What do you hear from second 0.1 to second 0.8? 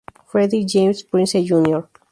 Freddie